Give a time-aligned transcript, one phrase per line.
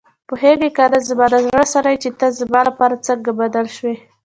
[0.27, 3.95] پوهېږې کنه زما د زړه سره چې ته زما لپاره څنګه بدل شوې.